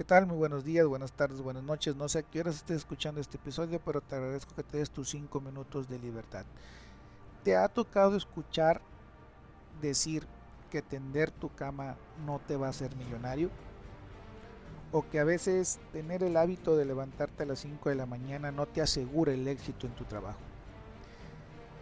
¿Qué 0.00 0.04
tal? 0.04 0.24
Muy 0.24 0.38
buenos 0.38 0.64
días, 0.64 0.86
buenas 0.86 1.12
tardes, 1.12 1.42
buenas 1.42 1.62
noches. 1.62 1.94
No 1.94 2.08
sé 2.08 2.20
a 2.20 2.22
qué 2.22 2.40
horas 2.40 2.54
estés 2.54 2.78
escuchando 2.78 3.20
este 3.20 3.36
episodio, 3.36 3.82
pero 3.84 4.00
te 4.00 4.14
agradezco 4.14 4.54
que 4.54 4.62
te 4.62 4.78
des 4.78 4.90
tus 4.90 5.10
5 5.10 5.42
minutos 5.42 5.90
de 5.90 5.98
libertad. 5.98 6.46
¿Te 7.44 7.54
ha 7.54 7.68
tocado 7.68 8.16
escuchar 8.16 8.80
decir 9.82 10.26
que 10.70 10.80
tender 10.80 11.30
tu 11.30 11.54
cama 11.54 11.96
no 12.24 12.38
te 12.38 12.56
va 12.56 12.68
a 12.68 12.70
hacer 12.70 12.96
millonario? 12.96 13.50
¿O 14.90 15.06
que 15.06 15.20
a 15.20 15.24
veces 15.24 15.78
tener 15.92 16.22
el 16.22 16.38
hábito 16.38 16.78
de 16.78 16.86
levantarte 16.86 17.42
a 17.42 17.46
las 17.46 17.58
5 17.58 17.90
de 17.90 17.96
la 17.96 18.06
mañana 18.06 18.50
no 18.50 18.64
te 18.64 18.80
asegura 18.80 19.34
el 19.34 19.46
éxito 19.46 19.86
en 19.86 19.94
tu 19.96 20.04
trabajo? 20.06 20.49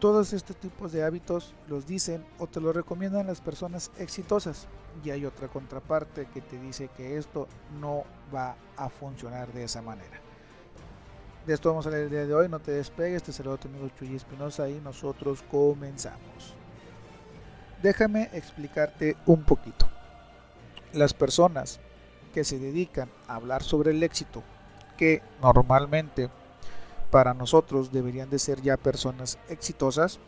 Todos 0.00 0.32
estos 0.32 0.56
tipos 0.56 0.92
de 0.92 1.04
hábitos 1.04 1.54
los 1.68 1.86
dicen 1.86 2.24
o 2.38 2.46
te 2.46 2.58
lo 2.58 2.72
recomiendan 2.72 3.26
las 3.26 3.42
personas 3.42 3.90
exitosas. 3.98 4.66
Y 5.04 5.10
hay 5.10 5.26
otra 5.26 5.48
contraparte 5.48 6.26
que 6.32 6.40
te 6.40 6.58
dice 6.58 6.88
que 6.96 7.18
esto 7.18 7.46
no 7.78 8.04
va 8.34 8.56
a 8.78 8.88
funcionar 8.88 9.52
de 9.52 9.64
esa 9.64 9.82
manera. 9.82 10.18
De 11.46 11.52
esto 11.52 11.68
vamos 11.68 11.84
a 11.84 11.90
hablar 11.90 12.04
el 12.04 12.10
día 12.10 12.26
de 12.26 12.34
hoy. 12.34 12.48
No 12.48 12.60
te 12.60 12.72
despegues. 12.72 13.22
Te 13.22 13.32
saludo 13.32 13.54
a 13.54 13.58
tu 13.58 13.68
amigo 13.68 13.90
Chuy 13.98 14.16
Espinosa 14.16 14.70
y 14.70 14.80
nosotros 14.80 15.44
comenzamos. 15.50 16.54
Déjame 17.82 18.30
explicarte 18.32 19.18
un 19.26 19.44
poquito. 19.44 19.86
Las 20.94 21.12
personas 21.12 21.78
que 22.32 22.44
se 22.44 22.58
dedican 22.58 23.10
a 23.28 23.34
hablar 23.34 23.62
sobre 23.62 23.90
el 23.90 24.02
éxito, 24.02 24.42
que 24.96 25.22
normalmente 25.42 26.30
para 27.10 27.34
nosotros 27.34 27.92
deberían 27.92 28.30
de 28.30 28.38
ser 28.38 28.62
ya 28.62 28.76
personas 28.76 29.38
exitosas, 29.48 30.18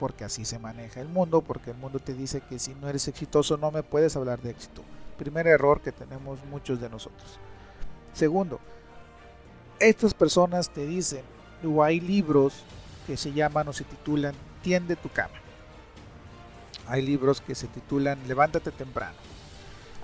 porque 0.00 0.24
así 0.24 0.44
se 0.44 0.58
maneja 0.58 1.00
el 1.00 1.08
mundo, 1.08 1.42
porque 1.42 1.70
el 1.70 1.76
mundo 1.76 1.98
te 1.98 2.14
dice 2.14 2.40
que 2.40 2.58
si 2.58 2.74
no 2.74 2.88
eres 2.88 3.06
exitoso 3.06 3.56
no 3.56 3.70
me 3.70 3.82
puedes 3.82 4.16
hablar 4.16 4.40
de 4.40 4.50
éxito. 4.50 4.82
Primer 5.18 5.46
error 5.46 5.80
que 5.80 5.92
tenemos 5.92 6.42
muchos 6.46 6.80
de 6.80 6.88
nosotros. 6.88 7.38
Segundo, 8.14 8.58
estas 9.78 10.14
personas 10.14 10.70
te 10.70 10.86
dicen, 10.86 11.22
o 11.64 11.82
hay 11.82 12.00
libros 12.00 12.64
que 13.06 13.16
se 13.16 13.32
llaman 13.32 13.68
o 13.68 13.72
se 13.72 13.84
titulan 13.84 14.34
Tiende 14.62 14.94
tu 14.94 15.08
cama. 15.08 15.34
Hay 16.86 17.02
libros 17.02 17.40
que 17.40 17.56
se 17.56 17.66
titulan 17.66 18.18
Levántate 18.28 18.70
temprano. 18.70 19.16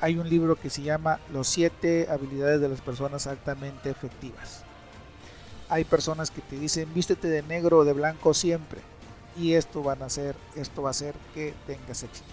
Hay 0.01 0.19
un 0.19 0.29
libro 0.29 0.57
que 0.57 0.69
se 0.69 0.83
llama 0.83 1.21
Los 1.33 1.47
siete 1.47 2.09
habilidades 2.11 2.61
de 2.61 2.69
las 2.69 2.81
personas 2.81 3.29
altamente 3.29 3.91
efectivas 3.91 4.65
hay 5.69 5.85
personas 5.85 6.31
que 6.31 6.41
te 6.41 6.59
dicen 6.59 6.93
vístete 6.95 7.29
de 7.29 7.43
negro 7.43 7.79
o 7.79 7.85
de 7.85 7.93
blanco 7.93 8.35
siempre 8.35 8.81
y 9.37 9.55
esto 9.55 9.83
van 9.83 10.03
a 10.03 10.07
hacer, 10.07 10.37
esto 10.57 10.83
va 10.83 10.89
a 10.89 10.91
hacer 10.91 11.15
que 11.35 11.55
tengas 11.67 12.03
éxito. 12.03 12.29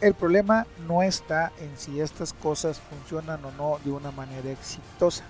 El 0.00 0.14
problema 0.14 0.66
no 0.88 1.02
está 1.02 1.52
en 1.60 1.76
si 1.76 2.00
estas 2.00 2.32
cosas 2.32 2.80
funcionan 2.80 3.44
o 3.44 3.52
no 3.52 3.78
de 3.84 3.92
una 3.92 4.10
manera 4.10 4.50
exitosa. 4.50 5.24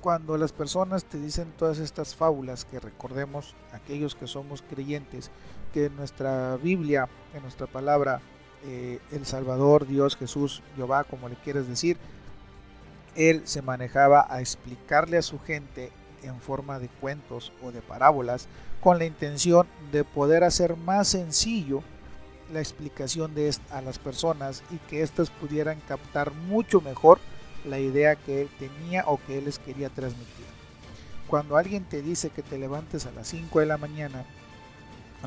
Cuando 0.00 0.38
las 0.38 0.52
personas 0.52 1.04
te 1.04 1.18
dicen 1.18 1.52
todas 1.58 1.78
estas 1.78 2.14
fábulas, 2.14 2.64
que 2.64 2.80
recordemos 2.80 3.54
aquellos 3.72 4.14
que 4.14 4.26
somos 4.26 4.62
creyentes, 4.62 5.30
que 5.72 5.86
en 5.86 5.96
nuestra 5.96 6.56
Biblia, 6.56 7.08
en 7.34 7.42
nuestra 7.42 7.66
palabra, 7.66 8.20
eh, 8.64 9.00
el 9.10 9.26
Salvador, 9.26 9.86
Dios, 9.86 10.16
Jesús, 10.16 10.62
Jehová, 10.74 11.04
como 11.04 11.28
le 11.28 11.36
quieres 11.36 11.68
decir, 11.68 11.98
él 13.16 13.42
se 13.44 13.62
manejaba 13.62 14.26
a 14.28 14.40
explicarle 14.40 15.18
a 15.18 15.22
su 15.22 15.38
gente 15.38 15.90
en 16.22 16.40
forma 16.40 16.78
de 16.78 16.88
cuentos 16.88 17.52
o 17.62 17.72
de 17.72 17.82
parábolas 17.82 18.48
con 18.80 18.98
la 18.98 19.04
intención 19.04 19.66
de 19.90 20.04
poder 20.04 20.44
hacer 20.44 20.76
más 20.76 21.08
sencillo 21.08 21.82
la 22.52 22.60
explicación 22.60 23.34
de 23.34 23.54
a 23.70 23.80
las 23.80 23.98
personas 23.98 24.62
y 24.70 24.76
que 24.76 25.02
éstas 25.02 25.30
pudieran 25.30 25.80
captar 25.88 26.32
mucho 26.32 26.80
mejor 26.80 27.18
la 27.64 27.78
idea 27.78 28.16
que 28.16 28.42
él 28.42 28.50
tenía 28.58 29.04
o 29.06 29.18
que 29.24 29.38
él 29.38 29.44
les 29.46 29.58
quería 29.58 29.88
transmitir. 29.88 30.46
Cuando 31.28 31.56
alguien 31.56 31.84
te 31.84 32.02
dice 32.02 32.30
que 32.30 32.42
te 32.42 32.58
levantes 32.58 33.06
a 33.06 33.12
las 33.12 33.28
5 33.28 33.60
de 33.60 33.66
la 33.66 33.78
mañana, 33.78 34.24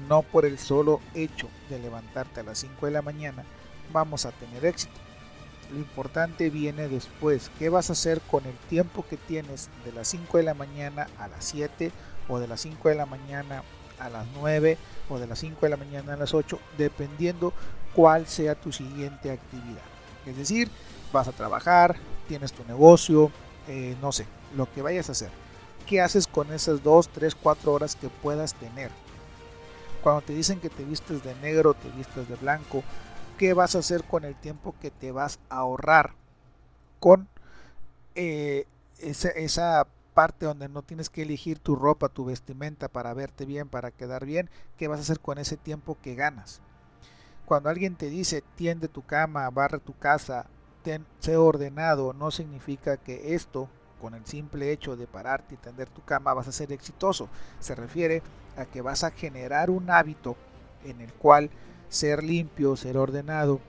no 0.08 0.22
por 0.22 0.46
el 0.46 0.60
solo 0.60 1.00
hecho 1.16 1.48
de 1.70 1.80
levantarte 1.80 2.42
a 2.42 2.44
las 2.44 2.60
5 2.60 2.86
de 2.86 2.92
la 2.92 3.02
mañana, 3.02 3.44
vamos 3.92 4.26
a 4.26 4.32
tener 4.32 4.66
éxito 4.66 5.06
lo 5.72 5.78
importante 5.78 6.50
viene 6.50 6.88
después. 6.88 7.52
¿Qué 7.60 7.70
vas 7.70 7.90
a 7.90 7.94
hacer 7.94 8.22
con 8.22 8.46
el 8.46 8.56
tiempo 8.70 9.06
que 9.08 9.18
tienes 9.18 9.70
de 9.84 9.92
las 9.92 10.08
5 10.10 10.38
de 10.38 10.44
la 10.44 10.54
mañana 10.54 11.08
a 11.18 11.28
las 11.28 11.46
7 11.46 11.92
o 12.28 12.40
de 12.40 12.48
las 12.48 12.62
5 12.62 12.90
de 12.90 12.96
la 12.96 13.06
mañana 13.06 13.64
a 14.00 14.10
las 14.10 14.26
9 14.36 14.78
o 15.10 15.20
de 15.20 15.28
las 15.28 15.40
5 15.40 15.60
de 15.62 15.70
la 15.70 15.78
mañana 15.78 16.14
a 16.14 16.18
las 16.18 16.34
8, 16.34 16.60
dependiendo 16.78 17.54
cuál 17.94 18.28
sea 18.28 18.56
tu 18.56 18.72
siguiente 18.72 19.32
actividad? 19.32 19.84
Es 20.26 20.38
decir, 20.38 20.70
vas 21.14 21.28
a 21.28 21.32
trabajar, 21.32 21.96
tienes 22.28 22.52
tu 22.52 22.64
negocio, 22.66 23.32
eh, 23.68 23.96
no 24.02 24.12
sé, 24.12 24.26
lo 24.56 24.72
que 24.72 24.82
vayas 24.82 25.10
a 25.10 25.14
hacer. 25.14 25.30
¿Qué 25.88 26.02
haces 26.02 26.28
con 26.28 26.52
esas 26.52 26.84
2, 26.84 27.10
3, 27.10 27.36
4 27.36 27.72
horas 27.72 27.96
que 27.96 28.10
puedas 28.10 28.56
tener? 28.56 28.92
Cuando 30.02 30.22
te 30.22 30.34
dicen 30.34 30.60
que 30.60 30.70
te 30.70 30.84
vistes 30.84 31.24
de 31.24 31.36
negro, 31.36 31.74
te 31.74 31.90
vistes 31.90 32.28
de 32.28 32.36
blanco, 32.36 32.84
qué 33.38 33.54
vas 33.54 33.76
a 33.76 33.80
hacer 33.80 34.04
con 34.04 34.24
el 34.24 34.36
tiempo 34.36 34.76
que 34.80 34.92
te 34.92 35.12
vas 35.12 35.40
a 35.50 35.58
ahorrar 35.58 36.14
con 37.00 37.28
eh, 38.16 38.66
esa, 39.00 39.88
parte 40.14 40.46
donde 40.46 40.70
no 40.70 40.82
tienes 40.82 41.10
que 41.10 41.24
elegir 41.24 41.60
tu 41.60 41.76
ropa, 41.76 42.08
tu 42.08 42.24
vestimenta 42.24 42.88
para 42.88 43.14
verte 43.14 43.46
bien, 43.46 43.68
para 43.68 43.92
quedar 43.92 44.26
bien, 44.26 44.50
¿qué 44.78 44.88
vas 44.88 45.00
a 45.00 45.02
hacer 45.02 45.20
con 45.20 45.38
ese 45.38 45.58
tiempo 45.58 45.98
que 46.02 46.16
ganas? 46.16 46.62
Cuando 47.46 47.70
alguien 47.70 47.96
te 47.96 48.10
dice 48.10 48.42
tiende 48.56 48.88
tu 48.88 49.06
cama, 49.06 49.50
barre 49.50 49.80
tu 49.80 49.94
casa, 49.98 50.46
ten, 50.84 51.06
sé 51.20 51.36
ordenado, 51.36 52.14
no 52.14 52.32
significa 52.32 52.96
que 52.96 53.36
esto, 53.36 53.68
con 54.00 54.16
el 54.16 54.26
simple 54.26 54.72
hecho 54.72 54.96
de 54.96 55.06
pararte 55.06 55.56
y 55.56 55.58
tender 55.58 55.90
tu 55.90 56.02
cama, 56.04 56.34
vas 56.34 56.48
a 56.48 56.54
ser 56.54 56.72
exitoso. 56.72 57.28
Se 57.60 57.76
refiere 57.76 58.24
a 58.56 58.66
que 58.66 58.82
vas 58.82 59.04
a 59.04 59.12
generar 59.12 59.70
un 59.70 59.90
hábito 59.90 60.38
en 60.86 61.02
el 61.02 61.12
cual 61.14 61.50
ser 61.96 62.24
limpio, 62.24 62.76
ser 62.76 62.98
ordenado, 62.98 63.62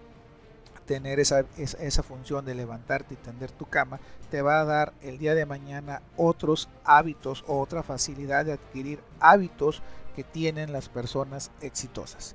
tener 0.85 1.21
esa, 1.21 1.45
esa, 1.57 2.03
función 2.03 2.45
de 2.45 2.55
levantarte 2.55 3.15
y 3.15 3.17
tender 3.17 3.51
tu 3.51 3.67
cama, 3.67 4.01
te 4.31 4.43
va 4.43 4.61
a 4.61 4.65
dar 4.65 4.93
el 5.03 5.19
día 5.19 5.35
de 5.35 5.47
mañana 5.47 6.03
otros 6.17 6.69
hábitos 6.85 7.45
o 7.47 7.61
otra 7.61 7.83
facilidad 7.83 8.45
de 8.45 8.53
adquirir 8.53 9.01
hábitos 9.21 9.83
que 10.15 10.25
tienen 10.25 10.73
las 10.73 10.89
personas 10.89 11.51
exitosas. 11.61 12.35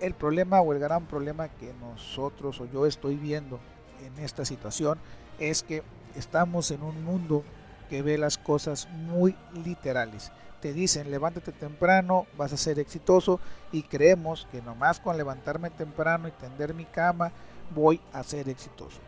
El 0.00 0.14
problema 0.14 0.60
o 0.60 0.72
el 0.72 0.78
gran 0.78 1.06
problema 1.06 1.48
que 1.48 1.72
nosotros 1.80 2.60
o 2.60 2.66
yo 2.66 2.86
estoy 2.86 3.16
viendo 3.16 3.58
en 4.04 4.24
esta 4.24 4.44
situación 4.44 4.98
es 5.38 5.62
que 5.62 5.82
estamos 6.14 6.70
en 6.70 6.82
un 6.82 7.04
mundo 7.04 7.44
que 7.90 8.00
ve 8.00 8.16
las 8.16 8.38
cosas 8.38 8.88
muy 8.90 9.36
literales 9.64 10.32
te 10.60 10.72
dicen 10.72 11.10
levántate 11.10 11.52
temprano, 11.52 12.26
vas 12.36 12.52
a 12.52 12.56
ser 12.56 12.78
exitoso 12.78 13.40
y 13.72 13.82
creemos 13.82 14.46
que 14.52 14.62
nomás 14.62 15.00
con 15.00 15.16
levantarme 15.16 15.70
temprano 15.70 16.28
y 16.28 16.32
tender 16.32 16.74
mi 16.74 16.84
cama 16.84 17.32
voy 17.74 18.00
a 18.12 18.22
ser 18.22 18.48
exitoso. 18.48 19.00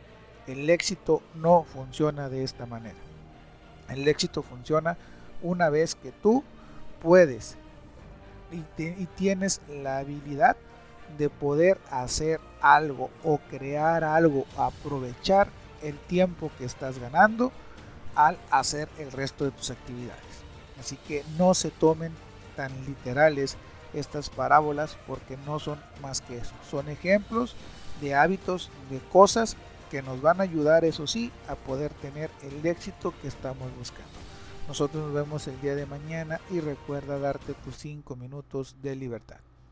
El 0.47 0.69
éxito 0.71 1.23
no 1.35 1.65
funciona 1.65 2.29
de 2.29 2.43
esta 2.43 2.67
manera. 2.67 2.99
El 3.89 4.09
éxito 4.09 4.43
funciona 4.43 4.97
una 5.43 5.69
vez 5.69 5.95
que 5.95 6.11
tú 6.11 6.43
puedes 7.01 7.57
y, 8.51 8.83
y 8.83 9.07
tienes 9.17 9.61
la 9.69 9.99
habilidad 9.99 10.57
de 11.19 11.29
poder 11.29 11.79
hacer 11.91 12.41
algo 12.61 13.11
o 13.23 13.39
crear 13.51 14.05
algo, 14.05 14.47
aprovechar 14.57 15.49
el 15.83 15.99
tiempo 15.99 16.51
que 16.59 16.65
estás 16.65 16.99
ganando 16.99 17.53
al 18.15 18.39
hacer 18.51 18.89
el 18.99 19.13
resto 19.13 19.45
de 19.45 19.51
tus 19.51 19.71
actividades. 19.71 20.23
Así 20.79 20.97
que 20.97 21.25
no 21.39 21.55
se 21.55 21.71
tomen 21.71 22.13
tan 22.57 22.73
literales 22.87 23.57
estas 23.95 24.31
parábolas 24.31 24.97
porque 25.07 25.37
no 25.47 25.59
son 25.59 25.81
más 26.01 26.21
que 26.21 26.39
eso. 26.39 26.55
Son 26.71 26.89
ejemplos 26.89 27.55
de 28.01 28.15
hábitos, 28.15 28.71
de 28.91 28.99
cosas 28.99 29.57
que 29.91 30.03
nos 30.03 30.21
van 30.23 30.41
a 30.41 30.45
ayudar, 30.45 30.85
eso 30.85 31.07
sí, 31.07 31.31
a 31.49 31.55
poder 31.55 31.93
tener 31.95 32.31
el 32.43 32.65
éxito 32.67 33.13
que 33.21 33.29
estamos 33.29 33.69
buscando. 33.77 34.11
Nosotros 34.67 35.05
nos 35.05 35.13
vemos 35.13 35.47
el 35.49 35.61
día 35.61 35.75
de 35.75 35.87
mañana 35.87 36.41
y 36.51 36.61
recuerda 36.61 37.19
darte 37.19 37.53
tus 37.55 37.77
5 37.77 38.17
minutos 38.17 38.77
de 38.83 38.97
libertad. 38.97 39.39